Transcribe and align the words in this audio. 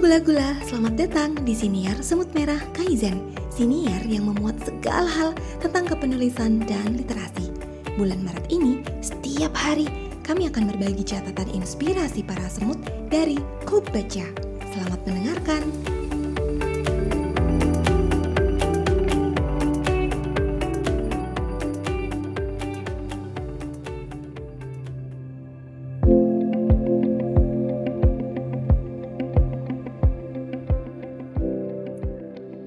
Gula-gula, 0.00 0.56
selamat 0.64 0.96
datang 0.96 1.30
di 1.44 1.52
Siniar 1.52 2.00
Semut 2.00 2.32
Merah 2.32 2.56
Kaizen. 2.72 3.20
Siniar 3.52 4.00
yang 4.08 4.32
memuat 4.32 4.56
segala 4.64 5.04
hal 5.04 5.36
tentang 5.60 5.84
kepenulisan 5.92 6.56
dan 6.64 6.96
literasi. 6.96 7.52
Bulan 8.00 8.24
Maret 8.24 8.48
ini, 8.48 8.80
setiap 9.04 9.52
hari 9.52 9.92
kami 10.24 10.48
akan 10.48 10.72
berbagi 10.72 11.04
catatan 11.04 11.52
inspirasi 11.52 12.24
para 12.24 12.48
semut 12.48 12.80
dari 13.12 13.36
Klub 13.68 13.84
Baca 13.92 14.24
Selamat 14.72 15.04
mendengarkan! 15.04 15.99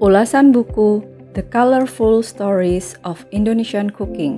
Ulasan 0.03 0.51
buku 0.51 0.99
The 1.31 1.47
Colorful 1.47 2.27
Stories 2.27 2.99
of 3.07 3.23
Indonesian 3.31 3.87
Cooking. 3.87 4.35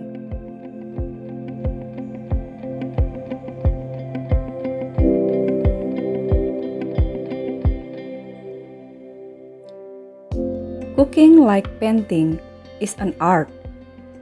Cooking 10.94 11.42
like 11.42 11.66
painting 11.82 12.38
is 12.78 12.94
an 13.02 13.18
art. 13.18 13.50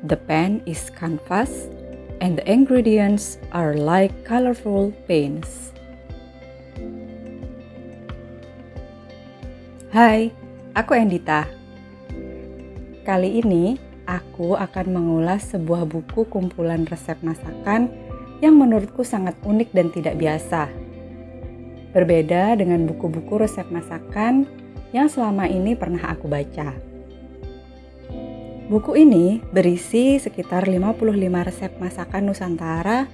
The 0.08 0.16
pen 0.16 0.64
is 0.64 0.88
canvas 0.96 1.68
and 2.24 2.40
the 2.40 2.48
ingredients 2.48 3.36
are 3.52 3.76
like 3.76 4.16
colorful 4.24 4.96
paints. 5.12 5.76
Hai, 9.92 10.32
Aku 10.74 10.98
Endita. 10.98 11.46
Kali 13.06 13.46
ini 13.46 13.78
aku 14.10 14.58
akan 14.58 14.86
mengulas 14.90 15.54
sebuah 15.54 15.86
buku 15.86 16.26
kumpulan 16.26 16.90
resep 16.90 17.14
masakan 17.22 17.94
yang 18.42 18.58
menurutku 18.58 19.06
sangat 19.06 19.38
unik 19.46 19.70
dan 19.70 19.94
tidak 19.94 20.18
biasa. 20.18 20.74
Berbeda 21.94 22.58
dengan 22.58 22.90
buku-buku 22.90 23.46
resep 23.46 23.70
masakan 23.70 24.50
yang 24.98 25.06
selama 25.06 25.46
ini 25.46 25.78
pernah 25.78 26.10
aku 26.10 26.26
baca. 26.26 26.74
Buku 28.66 28.98
ini 28.98 29.46
berisi 29.54 30.18
sekitar 30.18 30.66
55 30.66 31.06
resep 31.54 31.72
masakan 31.78 32.34
Nusantara 32.34 33.06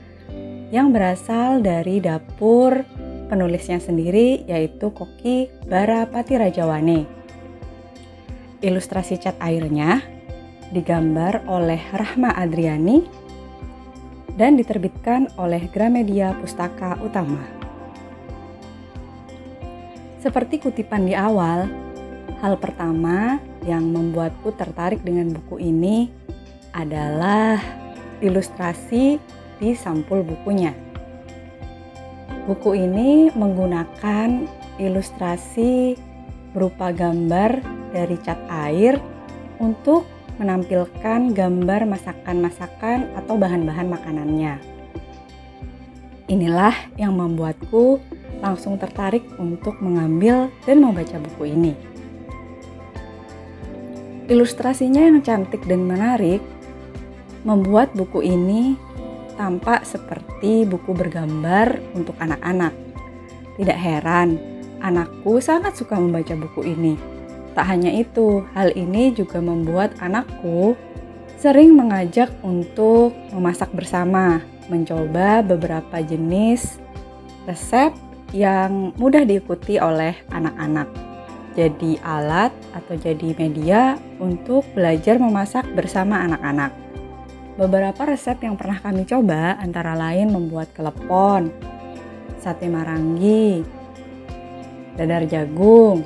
yang 0.72 0.96
berasal 0.96 1.60
dari 1.60 2.00
dapur 2.00 2.88
penulisnya 3.28 3.84
sendiri 3.84 4.48
yaitu 4.48 4.96
Koki 4.96 5.52
Barapati 5.68 6.40
Rajawane. 6.40 7.19
Ilustrasi 8.60 9.16
cat 9.16 9.40
airnya 9.40 10.04
digambar 10.76 11.48
oleh 11.48 11.80
Rahma 11.96 12.36
Adriani 12.36 13.08
dan 14.36 14.60
diterbitkan 14.60 15.32
oleh 15.40 15.72
Gramedia 15.72 16.36
Pustaka 16.36 17.00
Utama. 17.00 17.40
Seperti 20.20 20.60
kutipan 20.60 21.08
di 21.08 21.16
awal, 21.16 21.72
hal 22.44 22.60
pertama 22.60 23.40
yang 23.64 23.96
membuatku 23.96 24.52
tertarik 24.52 25.00
dengan 25.08 25.32
buku 25.32 25.64
ini 25.64 26.12
adalah 26.76 27.64
ilustrasi 28.20 29.24
di 29.56 29.70
sampul 29.72 30.20
bukunya. 30.20 30.76
Buku 32.44 32.76
ini 32.76 33.32
menggunakan 33.32 34.52
ilustrasi 34.84 35.96
berupa 36.54 36.90
gambar 36.94 37.62
dari 37.94 38.18
cat 38.22 38.40
air 38.50 38.98
untuk 39.60 40.06
menampilkan 40.40 41.36
gambar 41.36 41.84
masakan-masakan 41.86 43.12
atau 43.20 43.36
bahan-bahan 43.36 43.88
makanannya. 43.92 44.56
Inilah 46.32 46.74
yang 46.96 47.18
membuatku 47.18 48.00
langsung 48.40 48.80
tertarik 48.80 49.26
untuk 49.36 49.82
mengambil 49.84 50.48
dan 50.64 50.80
membaca 50.80 51.20
buku 51.20 51.52
ini. 51.52 51.74
Ilustrasinya 54.30 55.10
yang 55.10 55.20
cantik 55.26 55.66
dan 55.66 55.84
menarik 55.84 56.40
membuat 57.44 57.92
buku 57.98 58.24
ini 58.24 58.78
tampak 59.36 59.84
seperti 59.84 60.70
buku 60.70 60.94
bergambar 60.94 61.82
untuk 61.98 62.14
anak-anak. 62.22 62.72
Tidak 63.58 63.76
heran, 63.76 64.59
anakku 64.80 65.40
sangat 65.44 65.76
suka 65.76 66.00
membaca 66.00 66.34
buku 66.36 66.64
ini 66.66 67.20
Tak 67.60 67.76
hanya 67.76 67.92
itu, 67.92 68.46
hal 68.54 68.72
ini 68.78 69.12
juga 69.12 69.42
membuat 69.42 69.98
anakku 70.00 70.78
sering 71.40 71.74
mengajak 71.74 72.30
untuk 72.40 73.16
memasak 73.36 73.68
bersama, 73.76 74.44
mencoba 74.72 75.42
beberapa 75.42 76.00
jenis 76.04 76.78
resep 77.44 77.92
yang 78.36 78.94
mudah 78.96 79.26
diikuti 79.26 79.76
oleh 79.76 80.14
anak-anak. 80.30 80.88
Jadi 81.58 81.98
alat 82.06 82.54
atau 82.72 82.96
jadi 82.96 83.34
media 83.34 83.98
untuk 84.22 84.64
belajar 84.78 85.18
memasak 85.18 85.66
bersama 85.74 86.22
anak-anak. 86.22 86.72
Beberapa 87.60 88.08
resep 88.08 88.40
yang 88.46 88.56
pernah 88.56 88.80
kami 88.80 89.04
coba 89.04 89.60
antara 89.60 89.98
lain 89.98 90.32
membuat 90.32 90.72
kelepon, 90.72 91.52
sate 92.40 92.72
marangi, 92.72 93.79
dadar 95.00 95.24
jagung, 95.24 96.04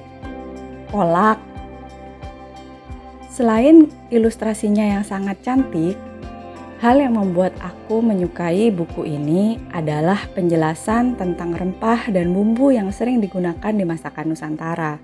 kolak. 0.94 1.42
Selain 3.34 3.90
ilustrasinya 4.14 4.86
yang 4.86 5.02
sangat 5.02 5.42
cantik, 5.42 5.98
hal 6.78 7.02
yang 7.02 7.18
membuat 7.18 7.58
aku 7.58 8.06
menyukai 8.06 8.70
buku 8.70 9.10
ini 9.10 9.58
adalah 9.74 10.30
penjelasan 10.38 11.18
tentang 11.18 11.58
rempah 11.58 12.14
dan 12.14 12.30
bumbu 12.30 12.70
yang 12.70 12.94
sering 12.94 13.18
digunakan 13.18 13.74
di 13.74 13.82
masakan 13.82 14.30
Nusantara. 14.30 15.02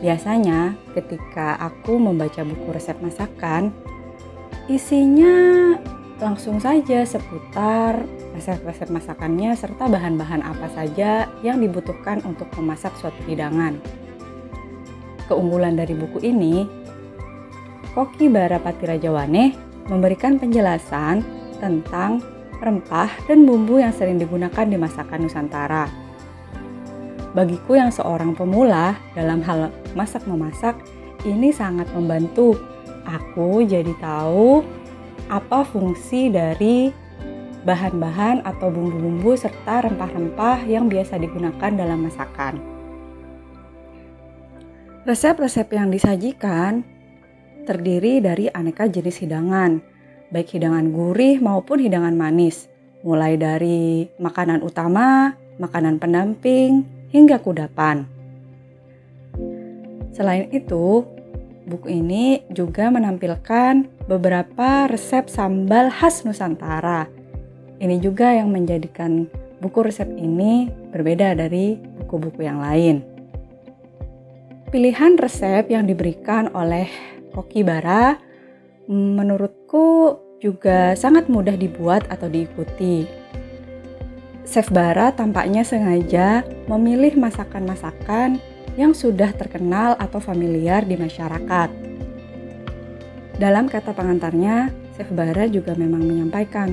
Biasanya, 0.00 0.72
ketika 0.96 1.60
aku 1.60 2.00
membaca 2.00 2.40
buku 2.40 2.72
resep 2.72 2.96
masakan, 3.04 3.76
isinya 4.72 5.76
langsung 6.16 6.56
saja 6.56 7.04
seputar 7.04 8.04
resep-resep 8.32 8.88
masakannya 8.88 9.52
serta 9.52 9.84
bahan-bahan 9.88 10.40
apa 10.40 10.68
saja 10.72 11.28
yang 11.44 11.60
dibutuhkan 11.60 12.24
untuk 12.24 12.48
memasak 12.56 12.96
suatu 12.96 13.20
hidangan 13.28 13.76
keunggulan 15.26 15.74
dari 15.74 15.92
buku 15.92 16.22
ini, 16.22 16.64
Koki 17.92 18.30
Barapati 18.30 18.86
Rajawane 18.86 19.44
memberikan 19.90 20.38
penjelasan 20.38 21.22
tentang 21.58 22.22
rempah 22.62 23.10
dan 23.28 23.44
bumbu 23.44 23.82
yang 23.82 23.92
sering 23.92 24.16
digunakan 24.16 24.64
di 24.64 24.78
masakan 24.78 25.28
Nusantara. 25.28 25.86
Bagiku 27.36 27.76
yang 27.76 27.92
seorang 27.92 28.32
pemula 28.32 28.96
dalam 29.12 29.44
hal 29.44 29.68
masak-memasak, 29.92 30.72
ini 31.28 31.52
sangat 31.52 31.84
membantu 31.92 32.56
aku 33.04 33.60
jadi 33.68 33.92
tahu 34.00 34.64
apa 35.26 35.66
fungsi 35.66 36.30
dari 36.30 36.90
bahan-bahan 37.66 38.46
atau 38.46 38.70
bumbu-bumbu 38.70 39.34
serta 39.34 39.90
rempah-rempah 39.90 40.62
yang 40.70 40.86
biasa 40.86 41.18
digunakan 41.18 41.72
dalam 41.74 42.06
masakan. 42.06 42.62
Resep-resep 45.06 45.66
yang 45.74 45.90
disajikan 45.90 46.82
terdiri 47.66 48.22
dari 48.22 48.46
aneka 48.46 48.86
jenis 48.86 49.18
hidangan, 49.22 49.82
baik 50.30 50.54
hidangan 50.54 50.94
gurih 50.94 51.42
maupun 51.42 51.82
hidangan 51.82 52.14
manis, 52.14 52.70
mulai 53.02 53.34
dari 53.34 54.06
makanan 54.22 54.62
utama, 54.62 55.34
makanan 55.58 55.98
pendamping, 55.98 56.86
hingga 57.10 57.42
kudapan. 57.42 58.06
Selain 60.14 60.46
itu, 60.54 61.04
buku 61.66 61.90
ini 61.90 62.46
juga 62.54 62.88
menampilkan 62.88 64.06
beberapa 64.06 64.86
resep 64.86 65.26
sambal 65.26 65.90
khas 65.90 66.22
Nusantara. 66.22 67.10
Ini 67.82 67.98
juga 67.98 68.32
yang 68.32 68.54
menjadikan 68.54 69.26
buku 69.58 69.84
resep 69.84 70.06
ini 70.14 70.70
berbeda 70.94 71.34
dari 71.34 71.76
buku-buku 72.00 72.46
yang 72.46 72.62
lain. 72.62 73.02
Pilihan 74.70 75.18
resep 75.18 75.68
yang 75.68 75.84
diberikan 75.84 76.48
oleh 76.54 76.86
Koki 77.34 77.66
Bara 77.66 78.16
menurutku 78.86 80.18
juga 80.38 80.94
sangat 80.94 81.26
mudah 81.26 81.58
dibuat 81.58 82.06
atau 82.06 82.30
diikuti. 82.30 83.06
Chef 84.46 84.70
Bara 84.70 85.10
tampaknya 85.10 85.66
sengaja 85.66 86.46
memilih 86.70 87.18
masakan-masakan 87.18 88.38
yang 88.76 88.92
sudah 88.92 89.32
terkenal 89.32 89.96
atau 89.96 90.20
familiar 90.20 90.84
di 90.84 90.94
masyarakat. 91.00 91.68
Dalam 93.36 93.68
kata 93.68 93.92
pengantarnya, 93.92 94.72
Chef 94.96 95.08
Bara 95.12 95.44
juga 95.48 95.76
memang 95.76 96.00
menyampaikan 96.00 96.72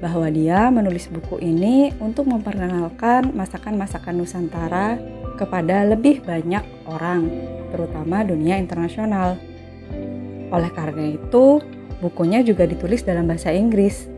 bahwa 0.00 0.28
dia 0.32 0.72
menulis 0.72 1.08
buku 1.12 1.40
ini 1.40 1.92
untuk 2.00 2.28
memperkenalkan 2.28 3.32
masakan-masakan 3.36 4.14
Nusantara 4.16 4.96
kepada 5.36 5.84
lebih 5.88 6.24
banyak 6.24 6.64
orang, 6.88 7.28
terutama 7.72 8.24
dunia 8.24 8.56
internasional. 8.56 9.36
Oleh 10.52 10.72
karena 10.72 11.16
itu, 11.16 11.60
bukunya 12.00 12.44
juga 12.44 12.68
ditulis 12.68 13.04
dalam 13.04 13.24
bahasa 13.24 13.52
Inggris. 13.52 14.10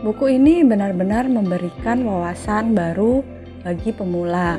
Buku 0.00 0.32
ini 0.32 0.64
benar-benar 0.64 1.28
memberikan 1.28 2.00
wawasan 2.08 2.72
baru 2.72 3.20
bagi 3.60 3.92
pemula, 3.92 4.56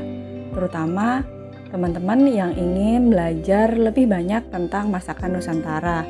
terutama 0.51 1.24
teman-teman 1.71 2.27
yang 2.27 2.51
ingin 2.53 3.07
belajar 3.07 3.71
lebih 3.71 4.12
banyak 4.12 4.44
tentang 4.51 4.92
masakan 4.92 5.39
Nusantara. 5.39 6.03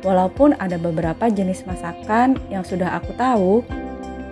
Walaupun 0.00 0.56
ada 0.56 0.80
beberapa 0.80 1.28
jenis 1.28 1.66
masakan 1.68 2.40
yang 2.48 2.64
sudah 2.64 2.96
aku 2.96 3.12
tahu, 3.18 3.60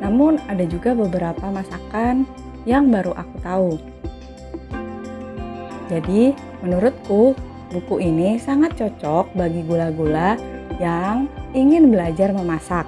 namun 0.01 0.41
ada 0.49 0.65
juga 0.65 0.97
beberapa 0.97 1.51
masakan 1.53 2.25
yang 2.65 2.89
baru 2.89 3.13
aku 3.13 3.37
tahu. 3.45 3.71
Jadi, 5.87 6.35
menurutku 6.67 7.39
buku 7.71 7.95
ini 8.03 8.39
sangat 8.43 8.75
cocok 8.75 9.35
bagi 9.39 9.63
gula-gula 9.63 10.35
yang 10.83 11.31
ingin 11.55 11.95
belajar 11.95 12.35
memasak. 12.35 12.87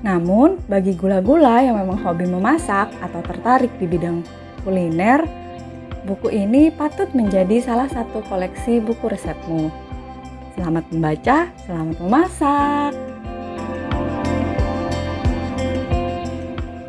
Namun, 0.00 0.56
bagi 0.70 0.96
gula-gula 0.96 1.60
yang 1.60 1.76
memang 1.76 2.00
hobi 2.00 2.24
memasak 2.24 2.88
atau 3.04 3.20
tertarik 3.20 3.72
di 3.76 3.84
bidang 3.84 4.24
kuliner, 4.64 5.24
Buku 6.00 6.32
ini 6.32 6.72
patut 6.72 7.12
menjadi 7.12 7.60
salah 7.60 7.84
satu 7.84 8.24
koleksi 8.24 8.80
buku 8.80 9.04
resepmu. 9.12 9.68
Selamat 10.56 10.84
membaca, 10.88 11.52
selamat 11.68 11.96
memasak. 12.00 12.92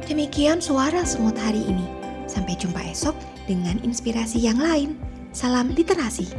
Demikian 0.07 0.63
suara 0.63 1.03
semut 1.03 1.35
hari 1.35 1.59
ini. 1.67 1.87
Sampai 2.23 2.55
jumpa 2.55 2.79
esok 2.87 3.15
dengan 3.51 3.75
inspirasi 3.83 4.39
yang 4.39 4.63
lain. 4.63 4.95
Salam 5.35 5.75
literasi. 5.75 6.31